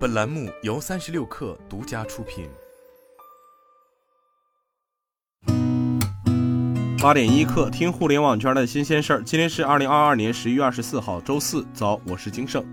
[0.00, 2.48] 本栏目由三十六氪独家出品。
[7.02, 9.22] 八点一刻，听互联网圈的新鲜事儿。
[9.22, 11.66] 今天是二零二二年十一月二十四号，周四。
[11.74, 12.64] 早，我是金盛。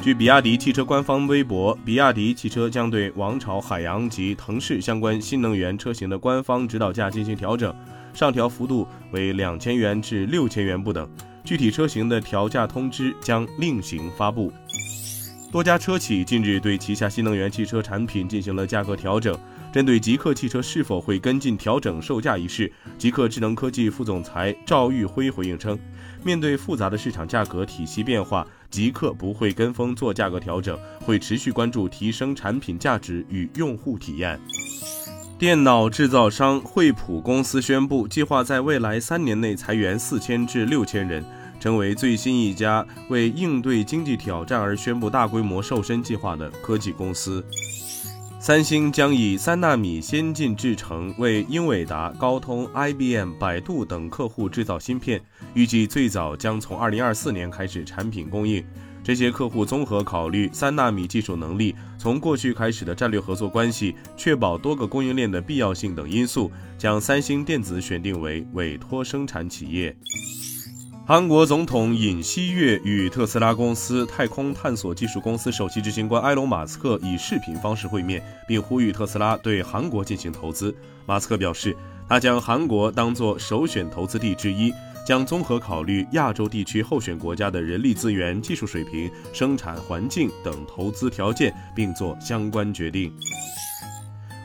[0.00, 7.74] 据比亚迪汽车官方微博，比亚迪汽车将对王朝、海洋及腾势相关新能源车型的官方指导价进行调整，
[8.14, 11.10] 上调幅度为两千元至六千元不等。
[11.42, 14.52] 具体车型的调价通知将另行发布。
[15.56, 19.34] 多家车企近日对旗下新能源汽车产品进行了价格调整。
[19.72, 25.78] 针对极客汽车是否会跟进调整售价一事，极客智能科技副总裁赵玉辉回应称，
[26.22, 34.38] 面对复杂的市场价格体系变化，极客不会跟风做价格调整，会持续关注提升产品价值与用户体验。
[35.38, 41.24] 电脑制造商惠普公司宣布，计划在未来三年内裁员四千至六千人，
[41.66, 47.44] 成为最新一家为应对经济挑战而宣布大规模瘦身计划的科技公司。
[48.38, 55.20] 三星将以三纳米先进制程为英伟达、高通、IBM、百度等客户制造芯片，
[55.54, 58.64] 预计最早将从二零二四年开始产品供应。
[59.02, 69.96] 这些客户综合考虑三纳米技术能力、从过去开始的战略合作关系、确保多个供应链的必要性等因素，将三星电子选定为委托生产企业。
[71.08, 80.74] 韩国总统尹锡悦与特斯拉公司太空探索技术公司首席执行官埃隆·马斯克以视频方式会面，并呼吁特斯拉对韩国进行投资。
[81.06, 81.76] 马斯克表示，
[82.08, 84.72] 他将韩国当作首选投资地之一，
[85.06, 93.12] 将综合考虑亚洲地区候选国家的人力资源、技术水平、生产环境等投资条件，并做相关决定。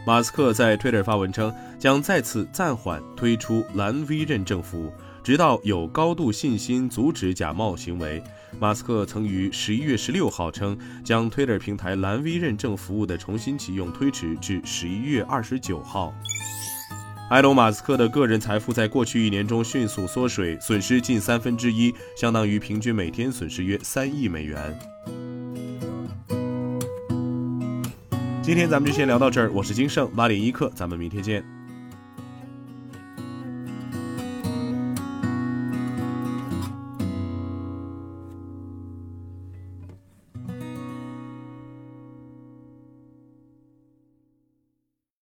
[0.05, 4.93] 马斯克在 Twitter 发文称，将再次暂缓推出蓝 V 认证服务。
[5.23, 8.23] 直到有高度信心阻止假冒行为，
[8.59, 16.13] 马斯克曾于十一月十六号称，将 Twitter 平台蓝 V 认证服务的重新启用推迟至十一月二十九号。
[17.31, 24.77] 埃隆·马斯克的个人财富在过去一年中迅速缩水，损失近三分之一，相当于平均每天损失约三亿美元。
[28.43, 31.60] 今天咱们就先聊到这儿，我是金盛八点一刻，咱们明天见。